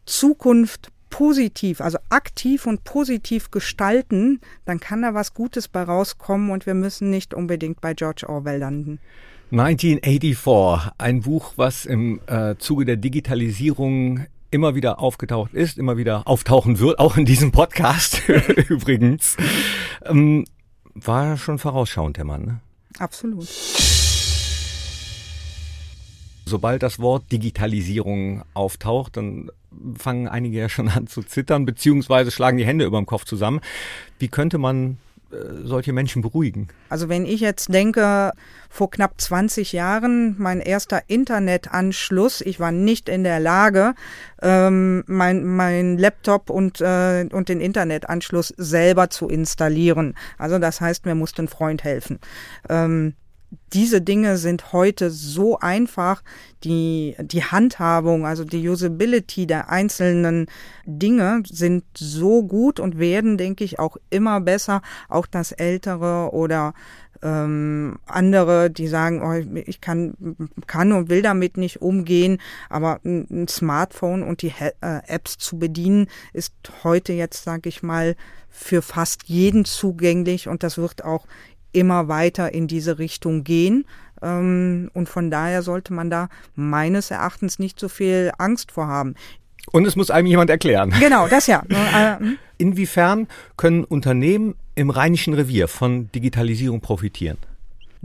[0.07, 6.66] Zukunft positiv, also aktiv und positiv gestalten, dann kann da was Gutes bei rauskommen und
[6.66, 8.99] wir müssen nicht unbedingt bei George Orwell landen.
[9.53, 16.27] 1984, ein Buch, was im äh, Zuge der Digitalisierung immer wieder aufgetaucht ist, immer wieder
[16.27, 18.23] auftauchen wird, auch in diesem Podcast
[18.69, 19.37] übrigens.
[20.05, 20.45] Ähm,
[20.95, 22.45] war schon vorausschauend, der Mann.
[22.45, 22.61] Ne?
[22.99, 23.47] Absolut.
[26.49, 29.51] Sobald das Wort Digitalisierung auftaucht, dann
[29.99, 33.61] fangen einige ja schon an zu zittern, beziehungsweise schlagen die Hände über dem Kopf zusammen.
[34.21, 34.99] Wie könnte man
[35.33, 36.69] äh, solche Menschen beruhigen?
[36.89, 38.31] Also wenn ich jetzt denke,
[38.71, 43.95] vor knapp 20 Jahren mein erster Internetanschluss, ich war nicht in der Lage,
[44.41, 50.15] ähm, mein, mein Laptop und, äh, und den Internetanschluss selber zu installieren.
[50.39, 52.21] Also das heißt, mir musste ein Freund helfen.
[52.69, 53.15] Ähm,
[53.73, 56.23] diese Dinge sind heute so einfach,
[56.65, 60.47] die, die Handhabung, also die Usability der einzelnen
[60.85, 64.83] Dinge sind so gut und werden, denke ich, auch immer besser.
[65.09, 66.75] Auch das Ältere oder
[67.23, 70.15] ähm, andere, die sagen, oh, ich kann,
[70.67, 76.09] kann und will damit nicht umgehen, aber ein Smartphone und die äh, Apps zu bedienen,
[76.33, 76.53] ist
[76.85, 78.17] heute jetzt, sage ich mal,
[78.49, 81.27] für fast jeden zugänglich und das wird auch
[81.77, 83.85] immer weiter in diese Richtung gehen.
[84.23, 89.15] Ähm, und von daher sollte man da meines Erachtens nicht so viel Angst vor haben.
[89.73, 90.93] Und es muss einem jemand erklären.
[91.01, 91.62] Genau, das ja.
[91.69, 92.39] Äh, hm?
[92.59, 97.37] Inwiefern können Unternehmen im Rheinischen Revier von Digitalisierung profitieren?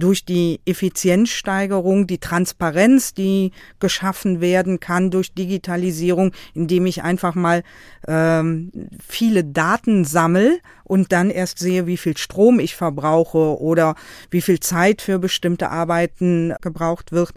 [0.01, 7.63] Durch die Effizienzsteigerung, die Transparenz, die geschaffen werden kann durch Digitalisierung, indem ich einfach mal
[8.07, 8.71] ähm,
[9.07, 13.95] viele Daten sammle und dann erst sehe, wie viel Strom ich verbrauche oder
[14.29, 17.31] wie viel Zeit für bestimmte Arbeiten gebraucht wird.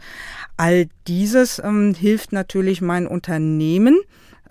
[0.57, 4.01] All dieses ähm, hilft natürlich mein Unternehmen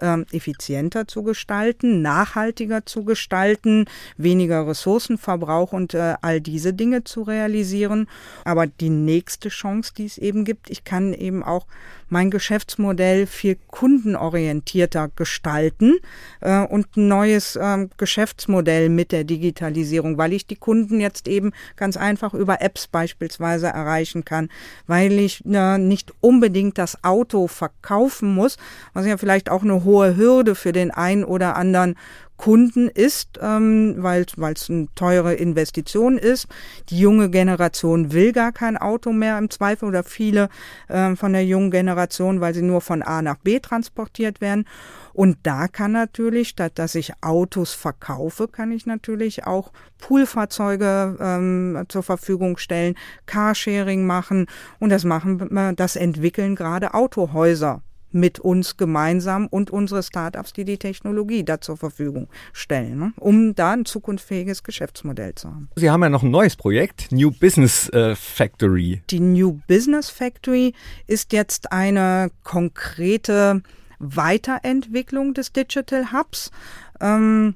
[0.03, 3.85] ähm, effizienter zu gestalten, nachhaltiger zu gestalten,
[4.17, 8.07] weniger Ressourcenverbrauch und äh, all diese Dinge zu realisieren.
[8.43, 11.65] Aber die nächste Chance, die es eben gibt, ich kann eben auch
[12.09, 15.97] mein Geschäftsmodell viel kundenorientierter gestalten
[16.41, 21.53] äh, und ein neues äh, Geschäftsmodell mit der Digitalisierung, weil ich die Kunden jetzt eben
[21.75, 24.49] ganz einfach über Apps beispielsweise erreichen kann,
[24.85, 28.57] weil ich äh, nicht unbedingt das Auto verkaufen muss,
[28.93, 31.95] was ja vielleicht auch eine hohe Hürde für den einen oder anderen
[32.37, 36.47] Kunden ist, ähm, weil es eine teure Investition ist.
[36.89, 40.49] Die junge Generation will gar kein Auto mehr im Zweifel oder viele
[40.89, 44.65] äh, von der jungen Generation, weil sie nur von A nach B transportiert werden.
[45.13, 51.85] Und da kann natürlich, statt dass ich Autos verkaufe, kann ich natürlich auch Poolfahrzeuge ähm,
[51.87, 52.95] zur Verfügung stellen,
[53.27, 54.47] Carsharing machen
[54.79, 60.77] und das machen, das entwickeln gerade Autohäuser mit uns gemeinsam und unsere Startups, die die
[60.77, 63.13] Technologie da zur Verfügung stellen, ne?
[63.19, 65.69] um da ein zukunftsfähiges Geschäftsmodell zu haben.
[65.75, 69.01] Sie haben ja noch ein neues Projekt, New Business äh, Factory.
[69.09, 70.73] Die New Business Factory
[71.07, 73.61] ist jetzt eine konkrete
[73.99, 76.51] Weiterentwicklung des Digital Hubs.
[76.99, 77.55] Ähm,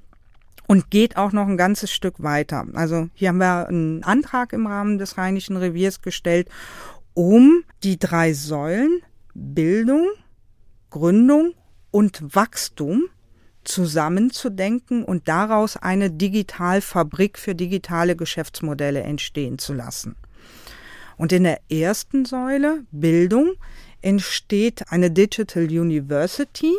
[0.68, 2.68] und geht auch noch ein ganzes Stück weiter.
[2.74, 6.50] Also hier haben wir einen Antrag im Rahmen des Rheinischen Reviers gestellt,
[7.14, 9.02] um die drei Säulen
[9.34, 10.08] Bildung,
[10.90, 11.54] Gründung
[11.92, 13.04] und Wachstum
[13.64, 20.16] zusammenzudenken und daraus eine Digitalfabrik für digitale Geschäftsmodelle entstehen zu lassen.
[21.18, 23.54] Und in der ersten Säule, Bildung,
[24.02, 26.74] entsteht eine Digital University.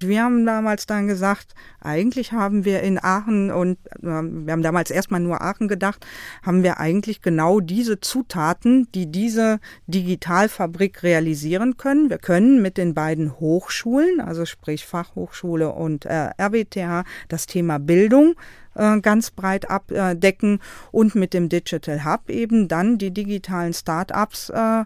[0.00, 4.90] Wir haben damals dann gesagt, eigentlich haben wir in Aachen und äh, wir haben damals
[4.90, 6.06] erstmal nur Aachen gedacht,
[6.42, 12.10] haben wir eigentlich genau diese Zutaten, die diese Digitalfabrik realisieren können.
[12.10, 18.34] Wir können mit den beiden Hochschulen, also sprich Fachhochschule und äh, RWTH, das Thema Bildung
[18.74, 24.84] äh, ganz breit abdecken und mit dem Digital Hub eben dann die digitalen Start-ups äh,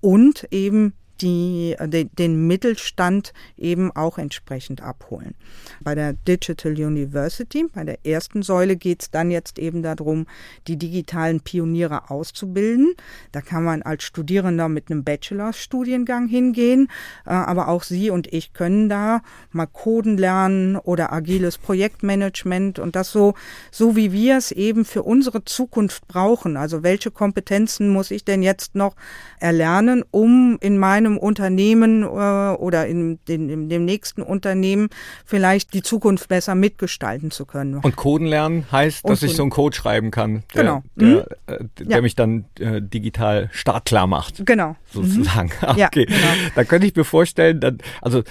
[0.00, 1.76] und eben die,
[2.18, 5.34] den Mittelstand eben auch entsprechend abholen.
[5.80, 10.26] Bei der Digital University, bei der ersten Säule geht es dann jetzt eben darum,
[10.66, 12.94] die digitalen Pioniere auszubilden.
[13.32, 16.88] Da kann man als Studierender mit einem Bachelorstudiengang hingehen,
[17.26, 22.96] äh, aber auch Sie und ich können da mal Coden lernen oder agiles Projektmanagement und
[22.96, 23.34] das so,
[23.70, 26.56] so wie wir es eben für unsere Zukunft brauchen.
[26.56, 28.94] Also welche Kompetenzen muss ich denn jetzt noch
[29.40, 34.88] erlernen, um in meinem einem Unternehmen äh, oder in, in, in, dem nächsten Unternehmen
[35.24, 37.78] vielleicht die Zukunft besser mitgestalten zu können.
[37.78, 40.82] Und Coden lernen heißt, dass ich so einen Code schreiben kann, der, genau.
[40.94, 41.24] der, mhm.
[41.48, 42.02] der, der ja.
[42.02, 44.44] mich dann äh, digital startklar macht.
[44.44, 44.76] Genau.
[44.92, 45.50] Sozusagen.
[45.60, 45.68] Mhm.
[45.68, 45.80] Okay.
[45.80, 46.50] Ja, genau.
[46.54, 48.22] Da könnte ich mir vorstellen, dann, also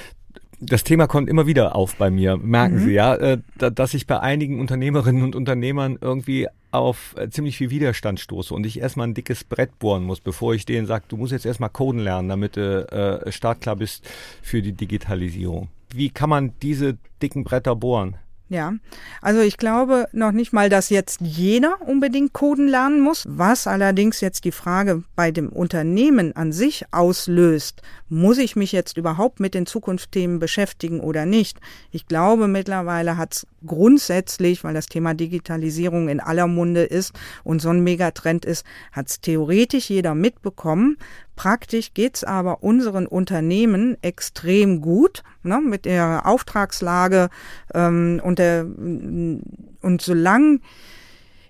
[0.59, 2.79] das Thema kommt immer wieder auf bei mir, merken mhm.
[2.79, 7.69] Sie, ja, äh, dass ich bei einigen Unternehmerinnen und Unternehmern irgendwie auf äh, ziemlich viel
[7.69, 11.17] Widerstand stoße und ich erstmal ein dickes Brett bohren muss, bevor ich denen sage, du
[11.17, 14.07] musst jetzt erstmal Coden lernen, damit du äh, startklar bist
[14.41, 15.69] für die Digitalisierung.
[15.93, 18.17] Wie kann man diese dicken Bretter bohren?
[18.49, 18.73] Ja,
[19.21, 23.25] also ich glaube noch nicht mal, dass jetzt jeder unbedingt Coden lernen muss.
[23.27, 28.95] Was allerdings jetzt die Frage bei dem Unternehmen an sich auslöst, muss ich mich jetzt
[28.95, 31.59] überhaupt mit den Zukunftsthemen beschäftigen oder nicht?
[31.91, 37.61] Ich glaube, mittlerweile hat es grundsätzlich, weil das Thema Digitalisierung in aller Munde ist und
[37.61, 40.97] so ein Megatrend ist, hat es theoretisch jeder mitbekommen.
[41.35, 47.29] Praktisch geht's aber unseren Unternehmen extrem gut ne, mit der Auftragslage
[47.73, 50.59] ähm, und, der, und solange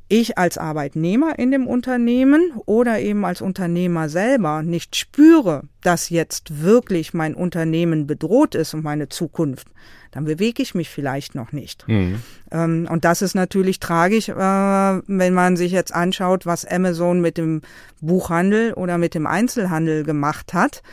[0.10, 6.64] ich als Arbeitnehmer in dem Unternehmen oder eben als Unternehmer selber nicht spüre, dass jetzt
[6.64, 9.68] wirklich mein Unternehmen bedroht ist und meine Zukunft,
[10.12, 11.88] dann bewege ich mich vielleicht noch nicht.
[11.88, 12.22] Mhm.
[12.52, 17.38] Ähm, und das ist natürlich tragisch, äh, wenn man sich jetzt anschaut, was Amazon mit
[17.38, 17.62] dem
[18.00, 20.84] Buchhandel oder mit dem Einzelhandel gemacht hat.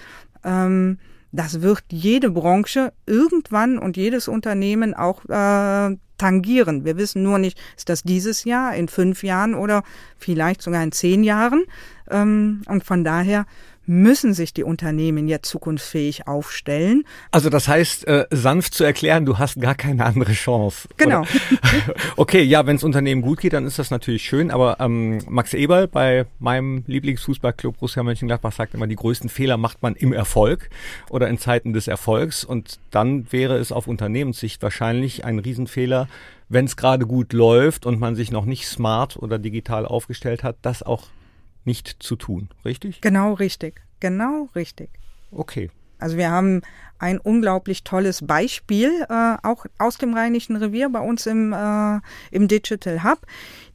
[0.42, 0.98] Ähm,
[1.30, 6.84] das wird jede Branche irgendwann und jedes Unternehmen auch äh, tangieren.
[6.84, 9.82] Wir wissen nur nicht, ist das dieses Jahr, in fünf Jahren oder
[10.18, 11.64] vielleicht sogar in zehn Jahren.
[12.10, 13.46] Ähm, und von daher
[13.86, 17.04] müssen sich die Unternehmen jetzt zukunftsfähig aufstellen.
[17.30, 20.88] Also das heißt, äh, sanft zu erklären, du hast gar keine andere Chance.
[20.96, 21.24] Genau.
[22.16, 25.54] okay, ja, wenn es Unternehmen gut geht, dann ist das natürlich schön, aber ähm, Max
[25.54, 30.70] Eberl bei meinem Lieblingsfußballclub Borussia Mönchengladbach sagt immer, die größten Fehler macht man im Erfolg
[31.10, 36.08] oder in Zeiten des Erfolgs und dann wäre es auf Unternehmenssicht wahrscheinlich ein Riesenfehler,
[36.48, 40.56] wenn es gerade gut läuft und man sich noch nicht smart oder digital aufgestellt hat,
[40.62, 41.08] das auch
[41.64, 43.00] nicht zu tun, richtig?
[43.00, 44.90] Genau richtig, genau richtig.
[45.30, 45.70] Okay.
[45.98, 46.60] Also wir haben
[46.98, 52.00] ein unglaublich tolles Beispiel, äh, auch aus dem Rheinischen Revier bei uns im, äh,
[52.30, 53.26] im Digital Hub.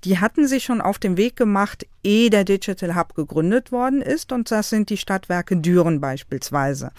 [0.04, 4.32] Die hatten sich schon auf den Weg gemacht, ehe der Digital Hub gegründet worden ist.
[4.32, 6.92] Und das sind die Stadtwerke Düren beispielsweise.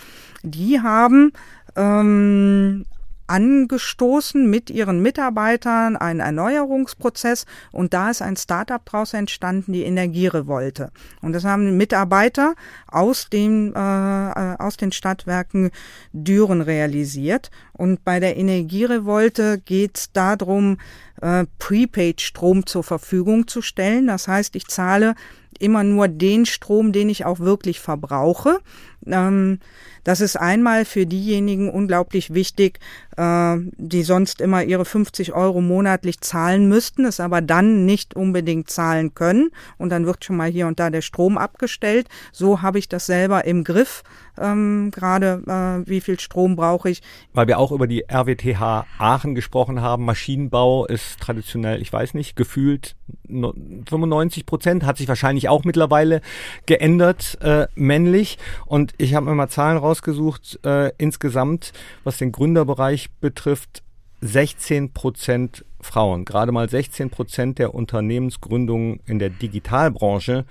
[0.42, 1.32] Die haben
[1.76, 2.86] ähm,
[3.30, 10.90] angestoßen mit ihren Mitarbeitern einen Erneuerungsprozess und da ist ein Startup daraus entstanden, die Energierevolte.
[11.22, 12.54] Und das haben Mitarbeiter
[12.88, 15.70] aus den, äh, äh, aus den Stadtwerken
[16.12, 17.52] Düren realisiert.
[17.72, 20.78] Und bei der Energierevolte geht es darum,
[21.22, 24.08] äh, Prepaid-Strom zur Verfügung zu stellen.
[24.08, 25.14] Das heißt, ich zahle
[25.60, 28.58] immer nur den Strom, den ich auch wirklich verbrauche.
[29.06, 29.60] Ähm,
[30.04, 32.78] das ist einmal für diejenigen unglaublich wichtig,
[33.16, 38.70] äh, die sonst immer ihre 50 Euro monatlich zahlen müssten, es aber dann nicht unbedingt
[38.70, 39.50] zahlen können.
[39.78, 42.08] Und dann wird schon mal hier und da der Strom abgestellt.
[42.32, 44.02] So habe ich das selber im Griff,
[44.38, 47.02] ähm, gerade äh, wie viel Strom brauche ich.
[47.32, 50.04] Weil wir auch über die RWTH Aachen gesprochen haben.
[50.04, 52.96] Maschinenbau ist traditionell, ich weiß nicht, gefühlt
[53.28, 56.20] 95 Prozent, hat sich wahrscheinlich auch mittlerweile
[56.66, 58.38] geändert, äh, männlich.
[58.66, 61.72] Und ich habe mir mal Zahlen rausgesucht, äh, insgesamt,
[62.04, 63.82] was den Gründerbereich betrifft,
[64.20, 66.24] 16 Prozent Frauen.
[66.24, 70.44] Gerade mal 16 Prozent der Unternehmensgründungen in der Digitalbranche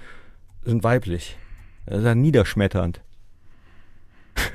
[0.63, 1.37] sind weiblich.
[1.85, 3.01] Das ist ja niederschmetternd.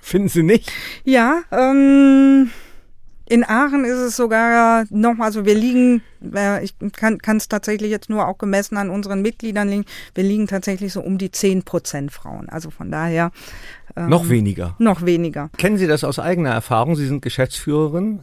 [0.00, 0.72] Finden Sie nicht?
[1.04, 2.50] Ja, ähm,
[3.28, 6.02] In Aachen ist es sogar noch, also wir liegen,
[6.34, 10.46] äh, ich kann es tatsächlich jetzt nur auch gemessen an unseren Mitgliedern liegen, wir liegen
[10.46, 12.48] tatsächlich so um die 10 Prozent Frauen.
[12.48, 13.30] Also von daher.
[13.96, 14.76] Ähm, noch weniger.
[14.78, 15.50] Noch weniger.
[15.58, 16.96] Kennen Sie das aus eigener Erfahrung?
[16.96, 18.20] Sie sind Geschäftsführerin.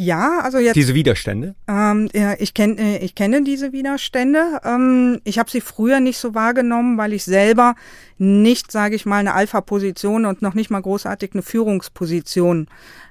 [0.00, 0.76] Ja, also jetzt.
[0.76, 1.56] Diese Widerstände?
[1.66, 4.60] Ähm, ja, ich, kenn, äh, ich kenne diese Widerstände.
[4.64, 7.74] Ähm, ich habe sie früher nicht so wahrgenommen, weil ich selber
[8.16, 12.68] nicht, sage ich mal, eine Alpha-Position und noch nicht mal großartig eine Führungsposition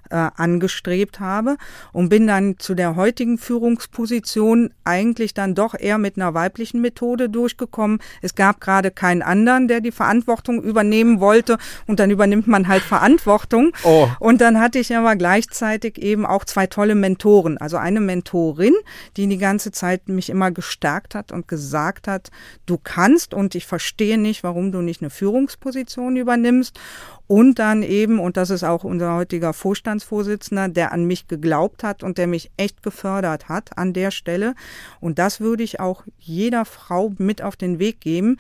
[0.09, 1.57] äh, angestrebt habe
[1.93, 7.29] und bin dann zu der heutigen Führungsposition eigentlich dann doch eher mit einer weiblichen Methode
[7.29, 7.99] durchgekommen.
[8.21, 12.83] Es gab gerade keinen anderen, der die Verantwortung übernehmen wollte und dann übernimmt man halt
[12.83, 13.71] Verantwortung.
[13.83, 14.07] Oh.
[14.19, 17.57] Und dann hatte ich aber gleichzeitig eben auch zwei tolle Mentoren.
[17.57, 18.73] Also eine Mentorin,
[19.15, 22.29] die die ganze Zeit mich immer gestärkt hat und gesagt hat,
[22.65, 26.79] du kannst und ich verstehe nicht, warum du nicht eine Führungsposition übernimmst.
[27.27, 32.01] Und dann eben, und das ist auch unser heutiger Vorstandsvorsitzender, der an mich geglaubt hat
[32.01, 34.55] und der mich echt gefördert hat an der Stelle.
[35.01, 38.37] Und das würde ich auch jeder Frau mit auf den Weg geben.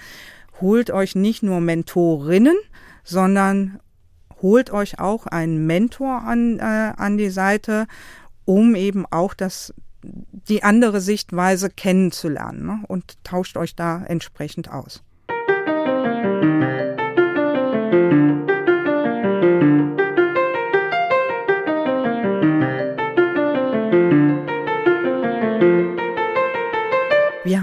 [0.61, 2.55] Holt euch nicht nur Mentorinnen,
[3.03, 3.79] sondern
[4.41, 7.87] holt euch auch einen Mentor an, äh, an die Seite,
[8.45, 12.79] um eben auch das, die andere Sichtweise kennenzulernen ne?
[12.87, 15.03] und tauscht euch da entsprechend aus.
[17.89, 18.46] Wir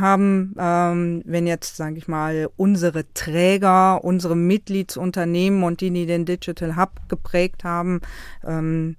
[0.04, 6.26] haben, ähm, wenn jetzt, sage ich mal, unsere Träger, unsere Mitgliedsunternehmen und die, die den
[6.26, 8.02] Digital Hub geprägt haben,
[8.46, 8.96] ähm,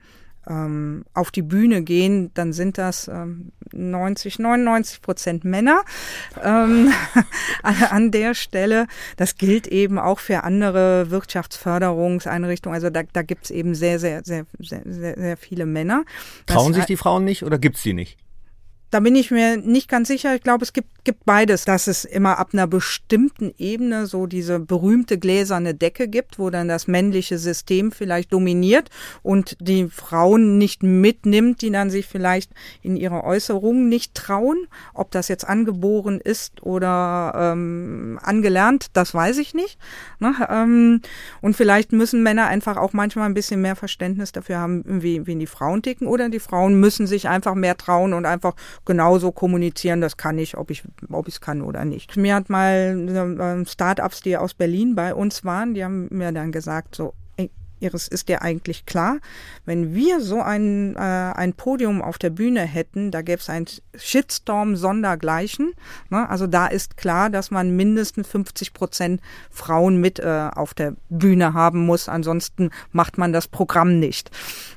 [0.47, 5.83] ähm, auf die Bühne gehen, dann sind das ähm, 90, 99 Prozent Männer
[6.43, 6.91] ähm,
[7.63, 8.87] an der Stelle.
[9.17, 12.75] Das gilt eben auch für andere Wirtschaftsförderungseinrichtungen.
[12.75, 16.03] Also da, da gibt es eben sehr, sehr, sehr, sehr, sehr viele Männer.
[16.45, 18.17] Trauen das, sich die Frauen nicht oder gibt es die nicht?
[18.91, 20.35] Da bin ich mir nicht ganz sicher.
[20.35, 24.59] Ich glaube, es gibt, gibt beides, dass es immer ab einer bestimmten Ebene so diese
[24.59, 28.89] berühmte gläserne Decke gibt, wo dann das männliche System vielleicht dominiert
[29.23, 34.67] und die Frauen nicht mitnimmt, die dann sich vielleicht in ihrer Äußerung nicht trauen.
[34.93, 39.77] Ob das jetzt angeboren ist oder ähm, angelernt, das weiß ich nicht.
[40.19, 40.33] Ne?
[40.49, 41.01] Ähm,
[41.41, 45.35] und vielleicht müssen Männer einfach auch manchmal ein bisschen mehr Verständnis dafür haben, wie, wie
[45.35, 50.01] die Frauen ticken oder die Frauen müssen sich einfach mehr trauen und einfach genauso kommunizieren,
[50.01, 52.17] das kann ich, ob ich ob ich es kann oder nicht.
[52.17, 56.95] Mir hat mal Startups, die aus Berlin bei uns waren, die haben mir dann gesagt,
[56.95, 57.13] so
[57.85, 59.19] Iris, ist dir eigentlich klar,
[59.65, 63.67] wenn wir so ein, äh, ein Podium auf der Bühne hätten, da gäbe es einen
[63.95, 65.73] Shitstorm sondergleichen.
[66.09, 66.29] Ne?
[66.29, 71.53] Also da ist klar, dass man mindestens 50 Prozent Frauen mit äh, auf der Bühne
[71.53, 74.31] haben muss, ansonsten macht man das Programm nicht.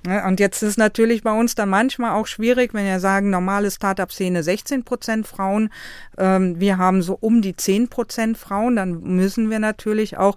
[0.06, 0.24] Ne?
[0.26, 4.42] Und jetzt ist natürlich bei uns dann manchmal auch schwierig, wenn wir sagen, normale Startup-Szene
[4.42, 5.70] 16 Prozent Frauen,
[6.16, 10.36] ähm, wir haben so um die 10 Prozent Frauen, dann müssen wir natürlich auch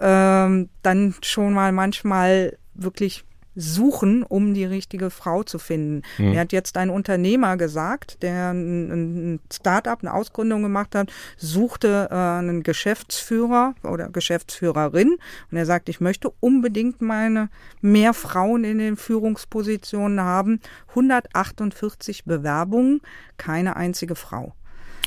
[0.00, 3.24] ähm, dann schon mal manchmal wirklich
[3.56, 6.02] suchen, um die richtige Frau zu finden.
[6.18, 6.30] Mhm.
[6.30, 12.14] Mir hat jetzt ein Unternehmer gesagt, der ein, Start-up, eine Ausgründung gemacht hat, suchte äh,
[12.14, 15.16] einen Geschäftsführer oder Geschäftsführerin
[15.50, 17.48] und er sagt, ich möchte unbedingt meine
[17.80, 20.60] mehr Frauen in den Führungspositionen haben.
[20.90, 23.00] 148 Bewerbungen,
[23.36, 24.54] keine einzige Frau.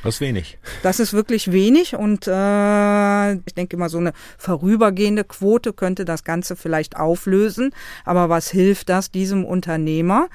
[0.04, 0.58] Das ist wenig.
[0.84, 6.24] Das ist wirklich wenig und äh, ich denke mal, so eine vorübergehende Quote könnte das
[6.24, 7.72] Ganze vielleicht auflösen.
[8.04, 10.28] Aber was hilft das diesem Unternehmer?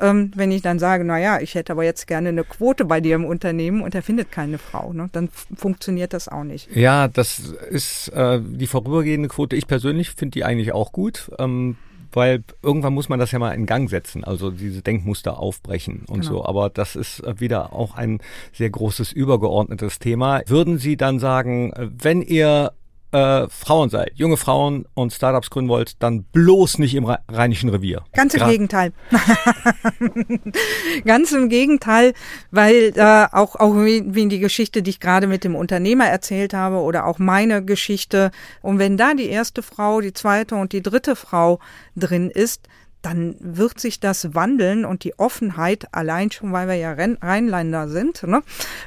[0.00, 3.00] Ähm, wenn ich dann sage, na ja, ich hätte aber jetzt gerne eine Quote bei
[3.00, 5.08] dir im Unternehmen und er findet keine Frau, ne?
[5.10, 6.74] dann funktioniert das auch nicht.
[6.76, 9.56] Ja, das ist äh, die vorübergehende Quote.
[9.56, 11.32] Ich persönlich finde die eigentlich auch gut.
[11.40, 11.76] Ähm,
[12.18, 16.22] weil irgendwann muss man das ja mal in Gang setzen, also diese Denkmuster aufbrechen und
[16.22, 16.32] genau.
[16.32, 16.44] so.
[16.44, 18.18] Aber das ist äh, wieder auch ein
[18.52, 20.42] sehr großes übergeordnetes Thema.
[20.46, 22.72] Würden Sie dann sagen, äh, wenn ihr
[23.12, 28.02] äh, Frauen seid, junge Frauen und Startups gründen wollt, dann bloß nicht im Rheinischen Revier.
[28.12, 28.92] Ganz im Gra Gegenteil.
[31.04, 32.12] Ganz im Gegenteil,
[32.50, 36.52] weil äh, auch, auch wie, wie die Geschichte, die ich gerade mit dem Unternehmer erzählt
[36.52, 38.30] habe oder auch meine Geschichte.
[38.60, 41.60] Und wenn da die erste Frau, die zweite und die dritte Frau
[41.96, 42.68] drin ist,
[43.00, 48.22] dann wird sich das wandeln und die Offenheit, allein schon, weil wir ja Rheinländer sind,
[48.24, 48.42] ne,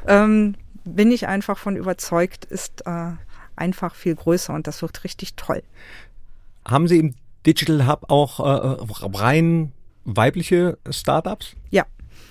[0.06, 3.12] ähm, bin ich einfach von überzeugt, ist äh,
[3.56, 5.64] einfach viel größer und das wird richtig toll.
[6.66, 8.78] Haben Sie im Digital Hub auch äh,
[9.18, 9.74] rein
[10.06, 11.56] weibliche Startups?
[11.70, 11.86] Ja.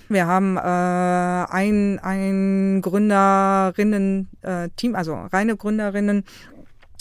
[0.09, 6.25] Wir haben äh, ein, ein Gründerinnen-Team, äh, also reine Gründerinnen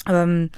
[0.09, 0.51] ähm,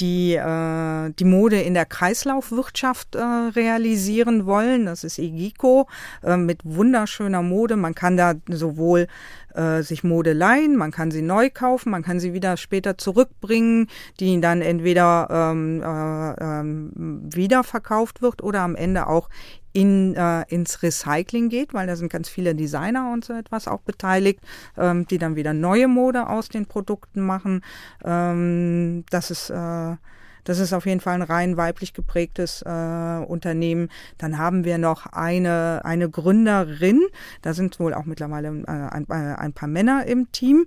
[0.00, 4.86] die äh, die Mode in der Kreislaufwirtschaft äh, realisieren wollen.
[4.86, 5.88] Das ist Egiko
[6.22, 7.76] äh, mit wunderschöner Mode.
[7.76, 9.06] Man kann da sowohl
[9.54, 13.88] äh, sich Mode leihen, man kann sie neu kaufen, man kann sie wieder später zurückbringen,
[14.18, 19.28] die dann entweder ähm, äh, ähm, wiederverkauft wird oder am Ende auch
[19.72, 23.80] in, äh, ins Recycling geht, weil da sind ganz viele Designer und so etwas auch
[23.80, 24.40] beteiligt,
[24.76, 27.62] ähm, die dann wieder neue Mode aus den Produkten machen.
[28.04, 29.96] Ähm, das ist äh,
[30.44, 33.88] das ist auf jeden Fall ein rein weiblich geprägtes äh, Unternehmen.
[34.18, 37.02] Dann haben wir noch eine, eine Gründerin,
[37.42, 40.66] da sind wohl auch mittlerweile äh, ein, äh, ein paar Männer im Team,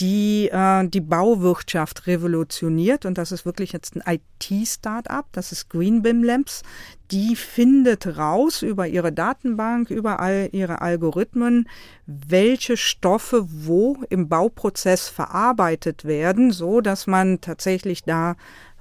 [0.00, 6.22] die äh, die Bauwirtschaft revolutioniert und das ist wirklich jetzt ein IT-Startup, das ist Greenbim
[6.22, 6.62] Labs.
[7.12, 11.68] Die findet raus über ihre Datenbank, über all ihre Algorithmen,
[12.06, 18.34] welche Stoffe wo im Bauprozess verarbeitet werden, so dass man tatsächlich da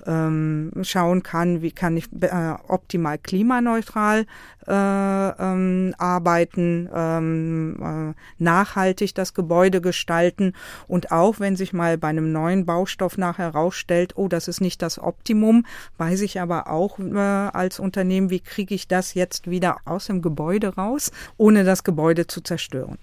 [0.05, 4.25] ähm, schauen kann, wie kann ich äh, optimal klimaneutral
[4.67, 10.53] äh, ähm, arbeiten, ähm, äh, nachhaltig das Gebäude gestalten.
[10.87, 14.81] Und auch wenn sich mal bei einem neuen Baustoff nachher herausstellt, oh, das ist nicht
[14.81, 15.65] das Optimum,
[15.97, 20.21] weiß ich aber auch äh, als Unternehmen, wie kriege ich das jetzt wieder aus dem
[20.21, 22.97] Gebäude raus, ohne das Gebäude zu zerstören.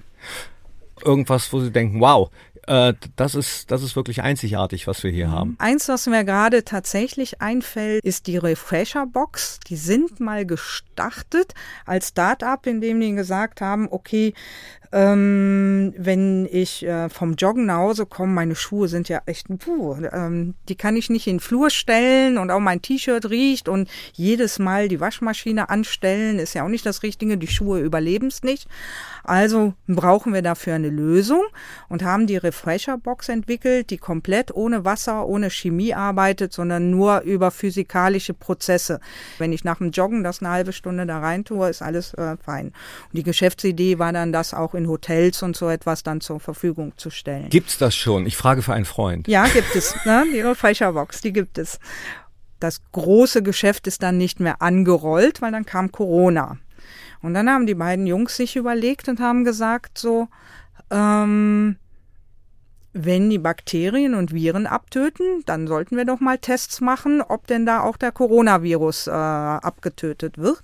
[1.05, 2.31] Irgendwas, wo Sie denken, wow,
[2.67, 5.33] äh, das, ist, das ist wirklich einzigartig, was wir hier mhm.
[5.33, 5.57] haben.
[5.59, 9.59] Eins, was mir gerade tatsächlich einfällt, ist die Refresher Box.
[9.69, 11.55] Die sind mal gestartet
[11.87, 14.35] als Start-up, indem die gesagt haben, okay,
[14.93, 19.97] ähm, wenn ich äh, vom Joggen nach Hause komme, meine Schuhe sind ja echt, puh,
[20.13, 23.89] ähm, die kann ich nicht in den Flur stellen und auch mein T-Shirt riecht und
[24.13, 28.43] jedes Mal die Waschmaschine anstellen, ist ja auch nicht das Richtige, die Schuhe überleben es
[28.43, 28.69] nicht.
[29.25, 31.43] Also brauchen wir dafür eine Lösung
[31.89, 37.21] und haben die Refresher Box entwickelt, die komplett ohne Wasser, ohne Chemie arbeitet, sondern nur
[37.21, 39.01] über physikalische Prozesse.
[39.39, 42.37] Wenn ich nach dem Joggen das eine halbe Stunde da rein tue, ist alles äh,
[42.37, 42.67] fein.
[42.67, 46.93] Und die Geschäftsidee war dann, das auch in Hotels und so etwas dann zur Verfügung
[46.97, 47.49] zu stellen.
[47.51, 48.27] Gibt's das schon?
[48.27, 49.29] Ich frage für einen Freund.
[49.29, 49.95] Ja, gibt es.
[50.05, 50.25] Ne?
[50.33, 51.79] Die Refresher Box, die gibt es.
[52.61, 56.59] Das große Geschäft ist dann nicht mehr angerollt, weil dann kam Corona.
[57.21, 60.29] Und dann haben die beiden Jungs sich überlegt und haben gesagt, so,
[60.91, 61.77] ähm,
[62.95, 67.65] wenn die Bakterien und Viren abtöten, dann sollten wir doch mal Tests machen, ob denn
[67.65, 70.63] da auch der Coronavirus äh, abgetötet wird.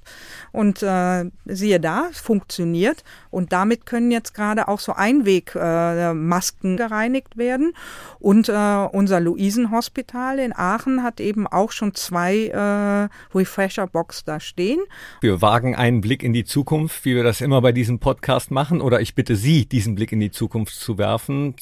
[0.53, 3.03] Und äh, siehe da, es funktioniert.
[3.31, 7.73] Und damit können jetzt gerade auch so Einwegmasken äh, gereinigt werden.
[8.19, 8.53] Und äh,
[8.93, 14.81] unser Luisenhospital in Aachen hat eben auch schon zwei äh, Refresher-Box da stehen.
[15.23, 18.83] Wir wagen einen Blick in die Zukunft, wie wir das immer bei diesem Podcast machen.
[18.83, 21.55] Oder ich bitte Sie, diesen Blick in die Zukunft zu werfen.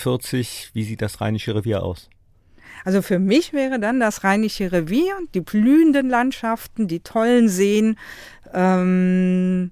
[0.00, 2.08] 2040, wie sieht das Rheinische Revier aus?
[2.84, 7.98] Also für mich wäre dann das Rheinische Revier, die blühenden Landschaften, die tollen Seen,
[8.54, 9.70] ähm,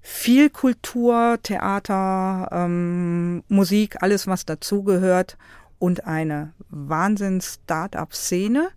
[0.00, 5.36] viel Kultur, Theater, ähm, Musik, alles was dazugehört
[5.78, 8.70] und eine Wahnsinns-Start-up-Szene.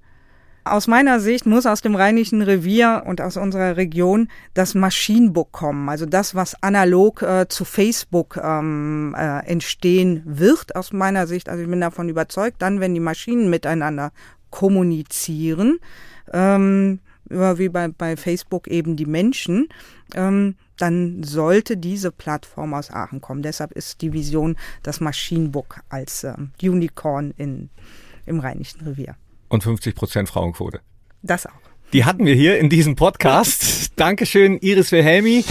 [0.64, 5.90] Aus meiner Sicht muss aus dem Rheinischen Revier und aus unserer Region das Maschinenbook kommen,
[5.90, 11.50] also das, was analog äh, zu Facebook ähm, äh, entstehen wird, aus meiner Sicht.
[11.50, 14.12] Also ich bin davon überzeugt, dann, wenn die Maschinen miteinander
[14.52, 15.80] kommunizieren,
[16.32, 19.68] ähm, wie bei, bei Facebook eben die Menschen,
[20.14, 23.42] ähm, dann sollte diese Plattform aus Aachen kommen.
[23.42, 27.70] Deshalb ist die Vision das Maschinenbook als äh, Unicorn in,
[28.28, 29.16] im Rheinischen Revier.
[29.52, 30.80] Und 50 Prozent Frauenquote.
[31.22, 31.52] Das auch.
[31.92, 33.92] Die hatten wir hier in diesem Podcast.
[33.98, 35.44] Dankeschön, Iris Wilhelmi.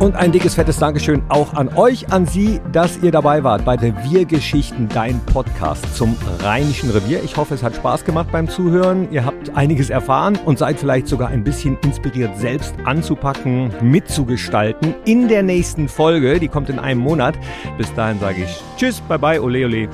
[0.00, 3.74] Und ein dickes, fettes Dankeschön auch an euch, an Sie, dass ihr dabei wart bei
[3.74, 7.22] Reviergeschichten, dein Podcast zum Rheinischen Revier.
[7.22, 9.12] Ich hoffe, es hat Spaß gemacht beim Zuhören.
[9.12, 15.28] Ihr habt einiges erfahren und seid vielleicht sogar ein bisschen inspiriert, selbst anzupacken, mitzugestalten in
[15.28, 16.40] der nächsten Folge.
[16.40, 17.38] Die kommt in einem Monat.
[17.76, 19.86] Bis dahin sage ich Tschüss, bye bye, ole ole.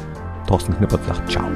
[0.47, 1.49] Thorsten Knippert sagt Ciao.